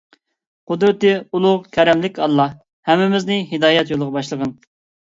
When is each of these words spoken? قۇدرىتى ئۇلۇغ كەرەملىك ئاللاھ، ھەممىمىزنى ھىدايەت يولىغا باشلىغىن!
قۇدرىتى 0.71 1.11
ئۇلۇغ 1.19 1.69
كەرەملىك 1.77 2.19
ئاللاھ، 2.25 2.59
ھەممىمىزنى 2.93 3.41
ھىدايەت 3.55 3.97
يولىغا 3.97 4.19
باشلىغىن! 4.21 4.61